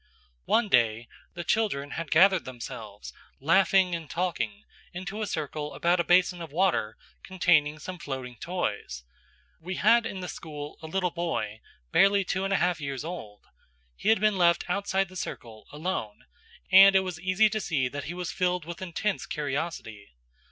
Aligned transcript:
One 0.45 0.67
day, 0.67 1.07
the 1.35 1.43
children 1.43 1.91
had 1.91 2.09
gathered 2.09 2.43
themselves, 2.43 3.13
laughing 3.39 3.93
and 3.93 4.09
talking, 4.09 4.63
into 4.93 5.21
a 5.21 5.27
circle 5.27 5.75
about 5.75 5.99
a 5.99 6.03
basin 6.03 6.41
of 6.41 6.51
water 6.51 6.97
containing 7.21 7.77
some 7.77 7.99
floating 7.99 8.35
toys. 8.37 9.03
We 9.59 9.75
had 9.75 10.07
in 10.07 10.21
the 10.21 10.27
school 10.27 10.79
a 10.81 10.87
little 10.87 11.11
boy 11.11 11.61
barely 11.91 12.23
two 12.23 12.43
and 12.43 12.51
a 12.51 12.57
half 12.57 12.81
years 12.81 13.05
old. 13.05 13.41
He 13.95 14.09
had 14.09 14.19
been 14.19 14.39
left 14.39 14.67
outside 14.67 15.07
the 15.07 15.15
circle, 15.15 15.67
alone, 15.71 16.25
and 16.71 16.95
it 16.95 17.01
was 17.01 17.19
easy 17.19 17.47
to 17.51 17.61
see 17.61 17.87
that 17.87 18.05
he 18.05 18.15
was 18.15 18.31
filled 18.31 18.65
with 18.65 18.81
intense 18.81 19.27
curiosity. 19.27 20.15